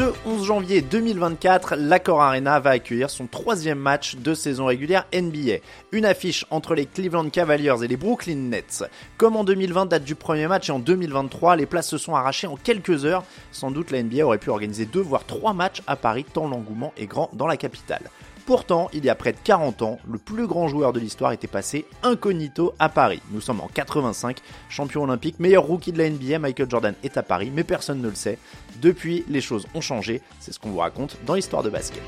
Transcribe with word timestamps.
Ce 0.00 0.14
11 0.24 0.46
janvier 0.46 0.80
2024, 0.80 1.74
l'Accor 1.76 2.22
Arena 2.22 2.58
va 2.58 2.70
accueillir 2.70 3.10
son 3.10 3.26
troisième 3.26 3.78
match 3.78 4.16
de 4.16 4.32
saison 4.32 4.64
régulière 4.64 5.04
NBA. 5.12 5.56
Une 5.92 6.06
affiche 6.06 6.46
entre 6.48 6.74
les 6.74 6.86
Cleveland 6.86 7.28
Cavaliers 7.28 7.84
et 7.84 7.86
les 7.86 7.98
Brooklyn 7.98 8.48
Nets. 8.48 8.82
Comme 9.18 9.36
en 9.36 9.44
2020, 9.44 9.84
date 9.84 10.04
du 10.04 10.14
premier 10.14 10.46
match, 10.46 10.70
et 10.70 10.72
en 10.72 10.78
2023, 10.78 11.56
les 11.56 11.66
places 11.66 11.90
se 11.90 11.98
sont 11.98 12.14
arrachées 12.14 12.46
en 12.46 12.56
quelques 12.56 13.04
heures. 13.04 13.24
Sans 13.52 13.70
doute, 13.70 13.90
la 13.90 14.02
NBA 14.02 14.24
aurait 14.24 14.38
pu 14.38 14.48
organiser 14.48 14.86
deux 14.86 15.02
voire 15.02 15.26
trois 15.26 15.52
matchs 15.52 15.82
à 15.86 15.96
Paris, 15.96 16.24
tant 16.24 16.48
l'engouement 16.48 16.94
est 16.96 17.04
grand 17.04 17.28
dans 17.34 17.46
la 17.46 17.58
capitale. 17.58 18.08
Pourtant, 18.50 18.90
il 18.92 19.04
y 19.04 19.08
a 19.08 19.14
près 19.14 19.30
de 19.30 19.38
40 19.44 19.82
ans, 19.82 20.00
le 20.10 20.18
plus 20.18 20.48
grand 20.48 20.66
joueur 20.66 20.92
de 20.92 20.98
l'histoire 20.98 21.30
était 21.30 21.46
passé 21.46 21.86
incognito 22.02 22.74
à 22.80 22.88
Paris. 22.88 23.22
Nous 23.30 23.40
sommes 23.40 23.60
en 23.60 23.68
85, 23.68 24.38
champion 24.68 25.04
olympique, 25.04 25.38
meilleur 25.38 25.62
rookie 25.62 25.92
de 25.92 25.98
la 25.98 26.10
NBA, 26.10 26.40
Michael 26.40 26.68
Jordan 26.68 26.94
est 27.04 27.16
à 27.16 27.22
Paris, 27.22 27.52
mais 27.54 27.62
personne 27.62 28.02
ne 28.02 28.08
le 28.08 28.16
sait. 28.16 28.38
Depuis, 28.82 29.24
les 29.28 29.40
choses 29.40 29.68
ont 29.72 29.80
changé, 29.80 30.20
c'est 30.40 30.50
ce 30.50 30.58
qu'on 30.58 30.70
vous 30.70 30.78
raconte 30.78 31.16
dans 31.26 31.34
l'histoire 31.34 31.62
de 31.62 31.70
basket. 31.70 32.02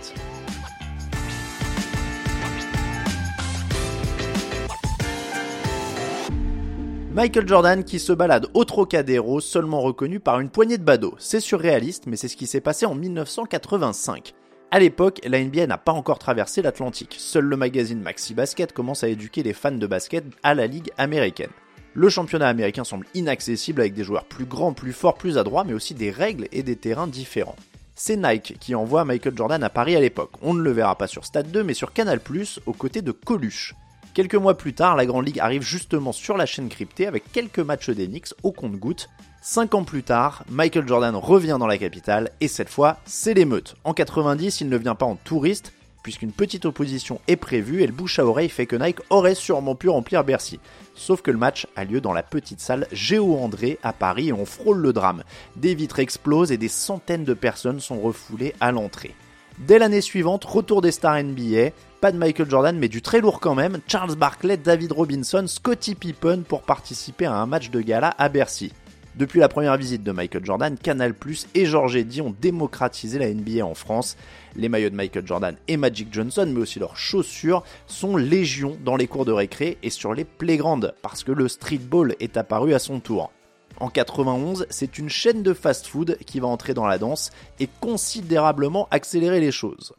Michael 7.12 7.46
Jordan 7.46 7.84
qui 7.84 8.00
se 8.00 8.12
balade 8.12 8.48
au 8.54 8.64
Trocadéro, 8.64 9.38
seulement 9.38 9.80
reconnu 9.80 10.18
par 10.18 10.40
une 10.40 10.50
poignée 10.50 10.78
de 10.78 10.82
badauds. 10.82 11.14
C'est 11.20 11.38
surréaliste, 11.38 12.08
mais 12.08 12.16
c'est 12.16 12.26
ce 12.26 12.36
qui 12.36 12.48
s'est 12.48 12.60
passé 12.60 12.84
en 12.84 12.96
1985. 12.96 14.34
À 14.74 14.78
l'époque, 14.78 15.20
la 15.24 15.44
NBA 15.44 15.66
n'a 15.66 15.76
pas 15.76 15.92
encore 15.92 16.18
traversé 16.18 16.62
l'Atlantique. 16.62 17.16
Seul 17.18 17.44
le 17.44 17.58
magazine 17.58 18.00
Maxi 18.00 18.32
Basket 18.32 18.72
commence 18.72 19.04
à 19.04 19.08
éduquer 19.08 19.42
les 19.42 19.52
fans 19.52 19.70
de 19.70 19.86
basket 19.86 20.24
à 20.42 20.54
la 20.54 20.66
ligue 20.66 20.90
américaine. 20.96 21.50
Le 21.92 22.08
championnat 22.08 22.48
américain 22.48 22.82
semble 22.82 23.04
inaccessible 23.12 23.82
avec 23.82 23.92
des 23.92 24.02
joueurs 24.02 24.24
plus 24.24 24.46
grands, 24.46 24.72
plus 24.72 24.94
forts, 24.94 25.18
plus 25.18 25.36
adroits, 25.36 25.64
mais 25.64 25.74
aussi 25.74 25.92
des 25.92 26.10
règles 26.10 26.48
et 26.52 26.62
des 26.62 26.76
terrains 26.76 27.06
différents. 27.06 27.56
C'est 27.94 28.16
Nike 28.16 28.56
qui 28.60 28.74
envoie 28.74 29.04
Michael 29.04 29.36
Jordan 29.36 29.62
à 29.62 29.68
Paris 29.68 29.94
à 29.94 30.00
l'époque. 30.00 30.32
On 30.40 30.54
ne 30.54 30.62
le 30.62 30.72
verra 30.72 30.96
pas 30.96 31.06
sur 31.06 31.26
Stade 31.26 31.50
2, 31.50 31.62
mais 31.62 31.74
sur 31.74 31.92
Canal+, 31.92 32.20
aux 32.64 32.72
côtés 32.72 33.02
de 33.02 33.12
Coluche. 33.12 33.74
Quelques 34.14 34.34
mois 34.34 34.58
plus 34.58 34.74
tard, 34.74 34.96
la 34.96 35.06
Grande 35.06 35.26
Ligue 35.26 35.40
arrive 35.40 35.62
justement 35.62 36.12
sur 36.12 36.36
la 36.36 36.46
chaîne 36.46 36.68
cryptée 36.68 37.06
avec 37.06 37.32
quelques 37.32 37.58
matchs 37.58 37.90
Knicks 37.90 38.34
au 38.42 38.52
compte-gouttes, 38.52 39.08
Cinq 39.44 39.74
ans 39.74 39.82
plus 39.82 40.04
tard, 40.04 40.44
Michael 40.48 40.86
Jordan 40.86 41.16
revient 41.16 41.56
dans 41.58 41.66
la 41.66 41.76
capitale 41.76 42.30
et 42.40 42.46
cette 42.46 42.68
fois, 42.68 42.98
c'est 43.06 43.34
l'émeute. 43.34 43.74
En 43.82 43.92
90, 43.92 44.60
il 44.60 44.68
ne 44.68 44.76
vient 44.76 44.94
pas 44.94 45.04
en 45.04 45.16
touriste 45.16 45.72
puisqu'une 46.04 46.30
petite 46.30 46.64
opposition 46.64 47.20
est 47.26 47.34
prévue 47.34 47.82
et 47.82 47.86
le 47.88 47.92
bouche 47.92 48.20
à 48.20 48.24
oreille 48.24 48.48
fait 48.48 48.66
que 48.66 48.76
Nike 48.76 49.00
aurait 49.10 49.34
sûrement 49.34 49.74
pu 49.74 49.88
remplir 49.88 50.22
Bercy. 50.22 50.60
Sauf 50.94 51.22
que 51.22 51.32
le 51.32 51.38
match 51.38 51.66
a 51.74 51.82
lieu 51.82 52.00
dans 52.00 52.12
la 52.12 52.22
petite 52.22 52.60
salle 52.60 52.86
Géo 52.92 53.36
André 53.36 53.80
à 53.82 53.92
Paris 53.92 54.28
et 54.28 54.32
on 54.32 54.46
frôle 54.46 54.78
le 54.78 54.92
drame. 54.92 55.24
Des 55.56 55.74
vitres 55.74 55.98
explosent 55.98 56.52
et 56.52 56.56
des 56.56 56.68
centaines 56.68 57.24
de 57.24 57.34
personnes 57.34 57.80
sont 57.80 58.00
refoulées 58.00 58.54
à 58.60 58.70
l'entrée. 58.70 59.16
Dès 59.58 59.78
l'année 59.78 60.00
suivante, 60.00 60.44
retour 60.44 60.82
des 60.82 60.92
stars 60.92 61.22
NBA, 61.22 61.70
pas 62.00 62.10
de 62.10 62.16
Michael 62.16 62.50
Jordan 62.50 62.76
mais 62.76 62.88
du 62.88 63.02
très 63.02 63.20
lourd 63.20 63.38
quand 63.38 63.54
même, 63.54 63.78
Charles 63.86 64.16
Barkley, 64.16 64.56
David 64.56 64.92
Robinson, 64.92 65.44
Scottie 65.46 65.94
Pippen 65.94 66.42
pour 66.42 66.62
participer 66.62 67.26
à 67.26 67.34
un 67.34 67.46
match 67.46 67.70
de 67.70 67.80
gala 67.80 68.14
à 68.18 68.28
Bercy. 68.28 68.72
Depuis 69.14 69.40
la 69.40 69.48
première 69.48 69.76
visite 69.76 70.02
de 70.02 70.10
Michael 70.10 70.44
Jordan, 70.44 70.78
Canal 70.78 71.14
et 71.54 71.66
Georges 71.66 71.96
Eddy 71.96 72.22
ont 72.22 72.34
démocratisé 72.40 73.18
la 73.18 73.32
NBA 73.32 73.62
en 73.62 73.74
France. 73.74 74.16
Les 74.56 74.70
maillots 74.70 74.88
de 74.88 74.94
Michael 74.94 75.26
Jordan 75.26 75.54
et 75.68 75.76
Magic 75.76 76.08
Johnson, 76.10 76.50
mais 76.50 76.62
aussi 76.62 76.78
leurs 76.78 76.96
chaussures, 76.96 77.62
sont 77.86 78.16
légion 78.16 78.78
dans 78.82 78.96
les 78.96 79.06
cours 79.06 79.26
de 79.26 79.32
récré 79.32 79.76
et 79.82 79.90
sur 79.90 80.14
les 80.14 80.24
playgrounds, 80.24 80.94
parce 81.02 81.24
que 81.24 81.32
le 81.32 81.48
streetball 81.48 82.16
est 82.20 82.38
apparu 82.38 82.72
à 82.72 82.78
son 82.78 83.00
tour. 83.00 83.30
En 83.78 83.88
91, 83.88 84.66
c'est 84.70 84.98
une 84.98 85.08
chaîne 85.08 85.42
de 85.42 85.54
fast-food 85.54 86.18
qui 86.26 86.40
va 86.40 86.48
entrer 86.48 86.74
dans 86.74 86.86
la 86.86 86.98
danse 86.98 87.30
et 87.60 87.68
considérablement 87.80 88.88
accélérer 88.90 89.40
les 89.40 89.52
choses. 89.52 89.94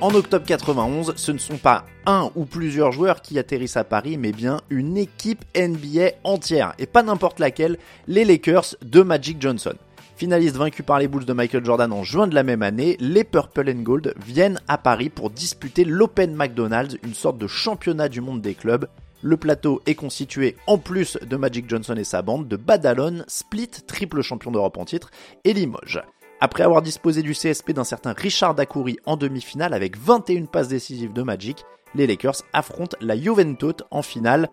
En 0.00 0.14
octobre 0.14 0.46
91, 0.46 1.14
ce 1.16 1.32
ne 1.32 1.38
sont 1.38 1.58
pas 1.58 1.84
un 2.06 2.30
ou 2.36 2.44
plusieurs 2.44 2.92
joueurs 2.92 3.20
qui 3.20 3.38
atterrissent 3.38 3.76
à 3.76 3.84
Paris, 3.84 4.16
mais 4.16 4.32
bien 4.32 4.60
une 4.70 4.96
équipe 4.96 5.44
NBA 5.56 6.12
entière, 6.22 6.72
et 6.78 6.86
pas 6.86 7.02
n'importe 7.02 7.40
laquelle, 7.40 7.78
les 8.06 8.24
Lakers 8.24 8.76
de 8.80 9.02
Magic 9.02 9.42
Johnson. 9.42 9.74
Finalistes 10.18 10.56
vaincus 10.56 10.84
par 10.84 10.98
les 10.98 11.06
Bulls 11.06 11.24
de 11.24 11.32
Michael 11.32 11.64
Jordan 11.64 11.92
en 11.92 12.02
juin 12.02 12.26
de 12.26 12.34
la 12.34 12.42
même 12.42 12.64
année, 12.64 12.96
les 12.98 13.22
Purple 13.22 13.70
and 13.70 13.82
Gold 13.82 14.14
viennent 14.26 14.58
à 14.66 14.76
Paris 14.76 15.10
pour 15.10 15.30
disputer 15.30 15.84
l'Open 15.84 16.34
McDonald's, 16.34 16.96
une 17.04 17.14
sorte 17.14 17.38
de 17.38 17.46
championnat 17.46 18.08
du 18.08 18.20
monde 18.20 18.40
des 18.40 18.56
clubs. 18.56 18.88
Le 19.22 19.36
plateau 19.36 19.80
est 19.86 19.94
constitué, 19.94 20.56
en 20.66 20.76
plus 20.76 21.18
de 21.22 21.36
Magic 21.36 21.70
Johnson 21.70 21.94
et 21.94 22.02
sa 22.02 22.22
bande, 22.22 22.48
de 22.48 22.56
Badalone, 22.56 23.24
Split, 23.28 23.70
triple 23.86 24.22
champion 24.22 24.50
d'Europe 24.50 24.78
en 24.78 24.84
titre, 24.84 25.12
et 25.44 25.52
Limoges. 25.52 26.02
Après 26.40 26.64
avoir 26.64 26.82
disposé 26.82 27.22
du 27.22 27.32
CSP 27.32 27.70
d'un 27.70 27.84
certain 27.84 28.12
Richard 28.12 28.56
Dacoury 28.56 28.96
en 29.06 29.16
demi-finale 29.16 29.72
avec 29.72 29.96
21 29.96 30.46
passes 30.46 30.66
décisives 30.66 31.12
de 31.12 31.22
Magic, 31.22 31.64
les 31.94 32.08
Lakers 32.08 32.42
affrontent 32.52 32.96
la 33.00 33.16
Juventus 33.16 33.84
en 33.92 34.02
finale. 34.02 34.48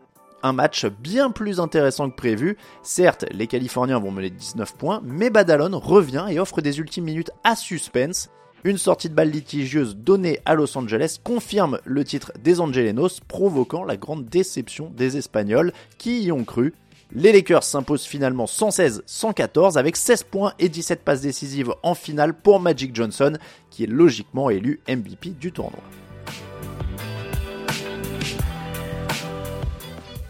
Un 0.46 0.54
match 0.54 0.86
bien 0.86 1.32
plus 1.32 1.60
intéressant 1.60 2.08
que 2.08 2.16
prévu. 2.16 2.56
Certes, 2.84 3.26
les 3.32 3.48
Californiens 3.48 3.98
vont 3.98 4.12
mener 4.12 4.30
19 4.30 4.76
points, 4.76 5.02
mais 5.04 5.32
Badalone 5.32 5.74
revient 5.74 6.28
et 6.30 6.40
offre 6.40 6.62
des 6.62 6.78
ultimes 6.78 7.06
minutes 7.06 7.32
à 7.44 7.56
suspense. 7.56 8.30
Une 8.64 8.78
sortie 8.78 9.10
de 9.10 9.16
balle 9.16 9.32
litigieuse 9.32 9.96
donnée 9.96 10.42
à 10.46 10.54
Los 10.54 10.78
Angeles 10.78 11.18
confirme 11.24 11.80
le 11.84 12.04
titre 12.04 12.32
des 12.44 12.62
Angelenos, 12.62 13.22
provoquant 13.28 13.84
la 13.84 13.98
grande 13.98 14.26
déception 14.26 14.92
des 14.96 15.18
Espagnols 15.18 15.74
qui 15.98 16.22
y 16.22 16.32
ont 16.32 16.44
cru. 16.44 16.76
Les 17.12 17.32
Lakers 17.32 17.64
s'imposent 17.64 18.06
finalement 18.06 18.46
116-114 18.46 19.80
avec 19.80 19.98
16 19.98 20.26
points 20.26 20.54
et 20.60 20.70
17 20.70 21.02
passes 21.04 21.22
décisives 21.22 21.74
en 21.82 21.96
finale 21.96 22.36
pour 22.36 22.60
Magic 22.60 22.96
Johnson, 22.96 23.36
qui 23.72 23.86
est 23.86 23.88
logiquement 23.88 24.52
élu 24.52 24.80
MVP 24.88 25.30
du 25.30 25.52
tournoi. 25.52 25.82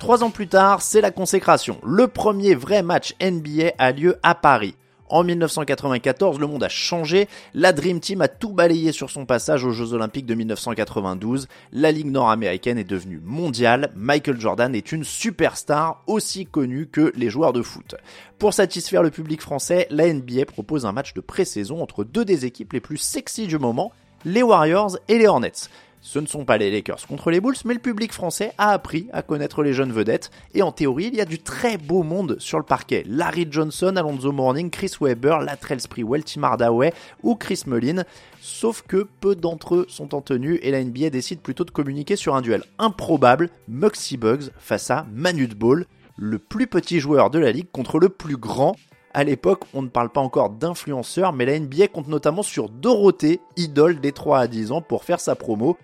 Trois 0.05 0.23
ans 0.23 0.29
plus 0.29 0.47
tard, 0.47 0.83
c'est 0.83 1.01
la 1.01 1.09
consécration. 1.09 1.79
Le 1.83 2.07
premier 2.07 2.53
vrai 2.53 2.83
match 2.83 3.15
NBA 3.19 3.71
a 3.79 3.91
lieu 3.91 4.17
à 4.21 4.35
Paris. 4.35 4.75
En 5.09 5.23
1994, 5.23 6.37
le 6.37 6.45
monde 6.45 6.63
a 6.63 6.69
changé, 6.69 7.27
la 7.55 7.73
Dream 7.73 7.99
Team 7.99 8.21
a 8.21 8.27
tout 8.27 8.53
balayé 8.53 8.91
sur 8.91 9.09
son 9.09 9.25
passage 9.25 9.65
aux 9.65 9.71
Jeux 9.71 9.93
Olympiques 9.93 10.27
de 10.27 10.35
1992, 10.35 11.47
la 11.71 11.91
Ligue 11.91 12.11
nord-américaine 12.11 12.77
est 12.77 12.83
devenue 12.83 13.19
mondiale, 13.25 13.91
Michael 13.95 14.39
Jordan 14.39 14.75
est 14.75 14.91
une 14.91 15.03
superstar 15.03 16.03
aussi 16.05 16.45
connue 16.45 16.85
que 16.85 17.11
les 17.15 17.31
joueurs 17.31 17.51
de 17.51 17.63
foot. 17.63 17.95
Pour 18.37 18.53
satisfaire 18.53 19.01
le 19.01 19.09
public 19.09 19.41
français, 19.41 19.87
la 19.89 20.13
NBA 20.13 20.45
propose 20.45 20.85
un 20.85 20.91
match 20.91 21.15
de 21.15 21.21
pré-saison 21.21 21.81
entre 21.81 22.03
deux 22.03 22.25
des 22.25 22.45
équipes 22.45 22.73
les 22.73 22.79
plus 22.79 22.97
sexy 22.97 23.47
du 23.47 23.57
moment, 23.57 23.91
les 24.23 24.43
Warriors 24.43 24.99
et 25.07 25.17
les 25.17 25.25
Hornets. 25.25 25.69
Ce 26.07 26.19
ne 26.19 26.27
sont 26.27 26.45
pas 26.45 26.59
les 26.59 26.69
Lakers 26.69 27.07
contre 27.07 27.31
les 27.31 27.41
Bulls, 27.41 27.55
mais 27.65 27.73
le 27.73 27.79
public 27.79 28.13
français 28.13 28.53
a 28.59 28.69
appris 28.69 29.07
à 29.11 29.23
connaître 29.23 29.63
les 29.63 29.73
jeunes 29.73 29.91
vedettes. 29.91 30.29
Et 30.53 30.61
en 30.61 30.71
théorie, 30.71 31.07
il 31.07 31.15
y 31.15 31.19
a 31.19 31.25
du 31.25 31.39
très 31.39 31.79
beau 31.79 32.03
monde 32.03 32.35
sur 32.37 32.59
le 32.59 32.63
parquet. 32.63 33.03
Larry 33.07 33.47
Johnson, 33.49 33.95
Alonzo 33.95 34.31
Mourning, 34.31 34.69
Chris 34.69 34.91
Webber, 35.01 35.39
Latrell 35.43 35.81
Sprewell, 35.81 36.23
Tim 36.23 36.43
Hardaway 36.43 36.93
ou 37.23 37.33
Chris 37.33 37.63
Mullin. 37.65 38.03
Sauf 38.39 38.83
que 38.83 39.07
peu 39.19 39.35
d'entre 39.35 39.77
eux 39.77 39.85
sont 39.89 40.13
en 40.13 40.21
tenue 40.21 40.59
et 40.61 40.69
la 40.69 40.83
NBA 40.83 41.09
décide 41.09 41.41
plutôt 41.41 41.65
de 41.65 41.71
communiquer 41.71 42.15
sur 42.15 42.35
un 42.35 42.41
duel 42.43 42.63
improbable, 42.77 43.49
Muxy 43.67 44.17
Bugs 44.17 44.51
face 44.59 44.91
à 44.91 45.07
Manute 45.11 45.57
Ball, 45.57 45.87
le 46.17 46.37
plus 46.37 46.67
petit 46.67 46.99
joueur 46.99 47.31
de 47.31 47.39
la 47.39 47.51
ligue 47.51 47.71
contre 47.71 47.97
le 47.97 48.09
plus 48.09 48.37
grand 48.37 48.75
À 49.15 49.23
l'époque, 49.23 49.63
on 49.73 49.81
ne 49.81 49.89
parle 49.89 50.11
pas 50.11 50.21
encore 50.21 50.51
d'influenceurs, 50.51 51.33
mais 51.33 51.47
la 51.47 51.59
NBA 51.59 51.87
compte 51.87 52.09
notamment 52.09 52.43
sur 52.43 52.69
Dorothée, 52.69 53.39
idole 53.57 53.99
des 53.99 54.11
3 54.11 54.37
à 54.37 54.47
10 54.47 54.71
ans, 54.71 54.81
pour 54.83 55.03
faire 55.03 55.19
sa 55.19 55.33
promo. 55.33 55.75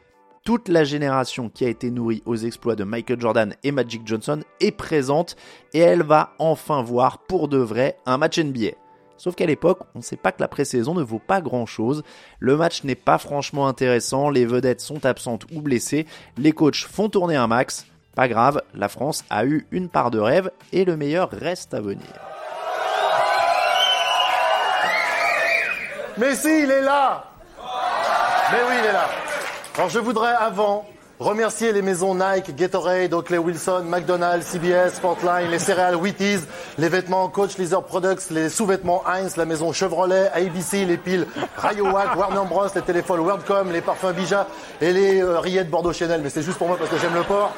Toute 0.43 0.69
la 0.69 0.83
génération 0.83 1.49
qui 1.49 1.65
a 1.65 1.69
été 1.69 1.91
nourrie 1.91 2.23
aux 2.25 2.35
exploits 2.35 2.75
de 2.75 2.83
Michael 2.83 3.21
Jordan 3.21 3.55
et 3.63 3.71
Magic 3.71 4.01
Johnson 4.07 4.39
est 4.59 4.71
présente 4.71 5.35
et 5.73 5.79
elle 5.79 6.01
va 6.01 6.33
enfin 6.39 6.81
voir 6.81 7.19
pour 7.19 7.47
de 7.47 7.59
vrai 7.59 7.97
un 8.07 8.17
match 8.17 8.39
NBA. 8.39 8.71
Sauf 9.17 9.35
qu'à 9.35 9.45
l'époque, 9.45 9.81
on 9.93 9.99
ne 9.99 10.03
sait 10.03 10.17
pas 10.17 10.31
que 10.31 10.41
la 10.41 10.47
pré-saison 10.47 10.95
ne 10.95 11.03
vaut 11.03 11.19
pas 11.19 11.41
grand 11.41 11.67
chose. 11.67 12.01
Le 12.39 12.57
match 12.57 12.83
n'est 12.83 12.95
pas 12.95 13.19
franchement 13.19 13.67
intéressant, 13.67 14.31
les 14.31 14.47
vedettes 14.47 14.81
sont 14.81 15.05
absentes 15.05 15.45
ou 15.53 15.61
blessées, 15.61 16.07
les 16.39 16.53
coachs 16.53 16.87
font 16.87 17.07
tourner 17.07 17.35
un 17.35 17.45
max. 17.45 17.85
Pas 18.15 18.27
grave, 18.27 18.63
la 18.73 18.89
France 18.89 19.23
a 19.29 19.45
eu 19.45 19.67
une 19.69 19.89
part 19.89 20.09
de 20.09 20.17
rêve 20.17 20.49
et 20.73 20.85
le 20.85 20.97
meilleur 20.97 21.29
reste 21.29 21.75
à 21.75 21.81
venir. 21.81 22.07
Messi, 26.17 26.63
il 26.63 26.71
est 26.71 26.81
là 26.81 27.25
Mais 28.51 28.59
oui, 28.67 28.75
il 28.79 28.89
est 28.89 28.93
là. 28.93 29.20
Alors 29.77 29.89
je 29.89 29.99
voudrais 29.99 30.33
avant 30.33 30.85
remercier 31.19 31.71
les 31.71 31.81
maisons 31.81 32.13
Nike, 32.13 32.55
Gatorade, 32.55 33.13
Oakley 33.13 33.37
Wilson, 33.37 33.83
McDonald's, 33.85 34.45
CBS, 34.45 34.95
Sportline, 34.95 35.49
les 35.49 35.59
céréales 35.59 35.95
Wheaties, 35.95 36.41
les 36.77 36.89
vêtements 36.89 37.29
Coach 37.29 37.57
Leather 37.57 37.81
Products, 37.81 38.31
les 38.31 38.49
sous-vêtements 38.49 39.01
Heinz, 39.07 39.37
la 39.37 39.45
maison 39.45 39.71
Chevrolet, 39.71 40.29
ABC, 40.33 40.83
les 40.83 40.97
piles 40.97 41.25
Rayowac, 41.55 42.15
Warner 42.17 42.49
Bros, 42.49 42.67
les 42.75 42.81
téléphones 42.81 43.21
WorldCom, 43.21 43.71
les 43.71 43.81
parfums 43.81 44.13
Bija 44.13 44.47
et 44.81 44.91
les 44.91 45.21
euh, 45.21 45.39
rillettes 45.39 45.69
Bordeaux 45.69 45.93
Chanel, 45.93 46.21
mais 46.21 46.29
c'est 46.29 46.43
juste 46.43 46.57
pour 46.57 46.67
moi 46.67 46.77
parce 46.77 46.89
que 46.89 46.97
j'aime 46.97 47.15
le 47.15 47.23
port 47.23 47.53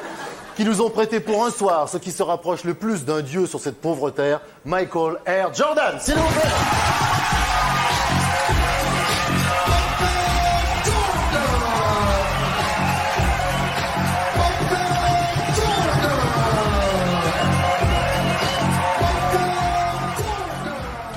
qui 0.56 0.64
nous 0.64 0.80
ont 0.82 0.90
prêté 0.90 1.18
pour 1.18 1.44
un 1.44 1.50
soir 1.50 1.88
ce 1.88 1.96
qui 1.96 2.12
se 2.12 2.22
rapproche 2.22 2.62
le 2.62 2.74
plus 2.74 3.04
d'un 3.04 3.22
dieu 3.22 3.46
sur 3.46 3.58
cette 3.58 3.80
pauvre 3.80 4.10
terre, 4.10 4.40
Michael 4.64 5.16
Air 5.26 5.52
Jordan, 5.52 5.98
s'il 5.98 6.14
vous 6.14 6.28
plaît. 6.28 6.93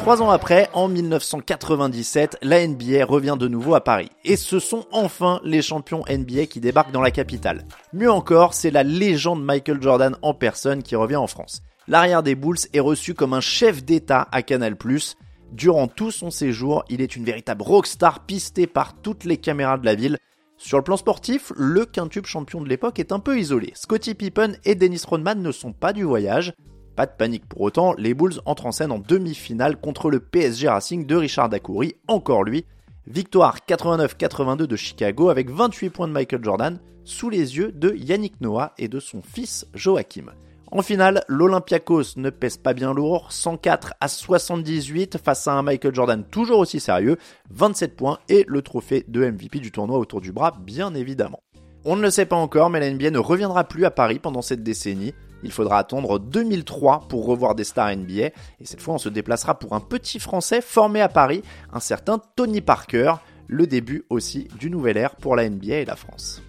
Trois 0.07 0.21
ans 0.21 0.29
après, 0.29 0.69
en 0.71 0.87
1997, 0.87 2.37
la 2.41 2.65
NBA 2.65 3.03
revient 3.03 3.35
de 3.37 3.49
nouveau 3.49 3.75
à 3.75 3.83
Paris. 3.83 4.09
Et 4.23 4.37
ce 4.37 4.57
sont 4.57 4.85
enfin 4.93 5.41
les 5.43 5.61
champions 5.61 6.05
NBA 6.09 6.45
qui 6.45 6.61
débarquent 6.61 6.93
dans 6.93 7.01
la 7.01 7.11
capitale. 7.11 7.65
Mieux 7.91 8.09
encore, 8.09 8.53
c'est 8.53 8.71
la 8.71 8.83
légende 8.83 9.43
Michael 9.43 9.81
Jordan 9.81 10.15
en 10.21 10.33
personne 10.33 10.81
qui 10.81 10.95
revient 10.95 11.17
en 11.17 11.27
France. 11.27 11.61
L'arrière 11.89 12.23
des 12.23 12.35
Bulls 12.35 12.69
est 12.71 12.79
reçu 12.79 13.15
comme 13.15 13.33
un 13.33 13.41
chef 13.41 13.83
d'État 13.83 14.29
à 14.31 14.43
Canal+. 14.43 14.77
Durant 15.51 15.89
tout 15.89 16.11
son 16.11 16.31
séjour, 16.31 16.85
il 16.87 17.01
est 17.01 17.17
une 17.17 17.25
véritable 17.25 17.63
rockstar 17.63 18.25
pistée 18.25 18.65
par 18.65 18.93
toutes 19.01 19.25
les 19.25 19.35
caméras 19.35 19.77
de 19.77 19.85
la 19.85 19.95
ville. 19.95 20.19
Sur 20.55 20.77
le 20.77 20.85
plan 20.85 20.95
sportif, 20.95 21.51
le 21.57 21.85
quintube 21.85 22.27
champion 22.27 22.61
de 22.61 22.69
l'époque 22.69 22.99
est 22.99 23.11
un 23.11 23.19
peu 23.19 23.37
isolé. 23.37 23.73
Scottie 23.75 24.15
Pippen 24.15 24.53
et 24.63 24.75
Dennis 24.75 25.03
Rodman 25.05 25.41
ne 25.41 25.51
sont 25.51 25.73
pas 25.73 25.91
du 25.91 26.05
voyage. 26.05 26.53
Pas 26.97 27.05
de 27.05 27.11
panique 27.11 27.45
pour 27.47 27.61
autant, 27.61 27.93
les 27.99 28.15
Bulls 28.15 28.41
entrent 28.45 28.65
en 28.65 28.71
scène 28.71 28.91
en 28.91 28.97
demi-finale 28.97 29.79
contre 29.79 30.09
le 30.09 30.19
PSG 30.19 30.67
Racing 30.67 31.05
de 31.05 31.15
Richard 31.15 31.47
Dacoury, 31.47 31.93
encore 32.07 32.43
lui. 32.43 32.65
Victoire 33.05 33.59
89-82 33.69 34.63
de 34.63 34.75
Chicago 34.75 35.29
avec 35.29 35.51
28 35.51 35.91
points 35.91 36.07
de 36.07 36.13
Michael 36.13 36.43
Jordan 36.43 36.79
sous 37.03 37.29
les 37.29 37.55
yeux 37.55 37.71
de 37.71 37.93
Yannick 37.93 38.41
Noah 38.41 38.73
et 38.79 38.87
de 38.87 38.99
son 38.99 39.21
fils 39.21 39.67
Joachim. 39.75 40.31
En 40.71 40.81
finale, 40.81 41.23
l'Olympiakos 41.27 42.15
ne 42.15 42.31
pèse 42.31 42.57
pas 42.57 42.73
bien 42.73 42.95
lourd, 42.95 43.31
104 43.31 43.93
à 44.01 44.07
78 44.07 45.19
face 45.23 45.47
à 45.47 45.53
un 45.53 45.61
Michael 45.61 45.93
Jordan 45.93 46.23
toujours 46.23 46.57
aussi 46.57 46.79
sérieux, 46.79 47.17
27 47.51 47.95
points 47.95 48.17
et 48.27 48.43
le 48.47 48.63
trophée 48.63 49.05
de 49.07 49.23
MVP 49.23 49.59
du 49.59 49.71
tournoi 49.71 49.99
autour 49.99 50.19
du 50.19 50.31
bras 50.31 50.57
bien 50.59 50.95
évidemment. 50.95 51.43
On 51.85 51.95
ne 51.95 52.01
le 52.01 52.09
sait 52.09 52.25
pas 52.25 52.35
encore, 52.35 52.71
mais 52.71 52.79
la 52.79 52.91
ne 52.91 53.19
reviendra 53.19 53.65
plus 53.65 53.85
à 53.85 53.91
Paris 53.91 54.17
pendant 54.17 54.41
cette 54.41 54.63
décennie. 54.63 55.13
Il 55.43 55.51
faudra 55.51 55.79
attendre 55.79 56.19
2003 56.19 57.05
pour 57.09 57.25
revoir 57.25 57.55
des 57.55 57.63
stars 57.63 57.95
NBA, 57.95 58.27
et 58.27 58.33
cette 58.63 58.81
fois 58.81 58.95
on 58.95 58.99
se 58.99 59.09
déplacera 59.09 59.57
pour 59.57 59.73
un 59.73 59.79
petit 59.79 60.19
Français 60.19 60.61
formé 60.61 61.01
à 61.01 61.09
Paris, 61.09 61.43
un 61.73 61.79
certain 61.79 62.19
Tony 62.35 62.61
Parker, 62.61 63.15
le 63.47 63.67
début 63.67 64.05
aussi 64.09 64.47
du 64.59 64.69
nouvel 64.69 64.97
ère 64.97 65.15
pour 65.15 65.35
la 65.35 65.49
NBA 65.49 65.75
et 65.75 65.85
la 65.85 65.95
France. 65.95 66.41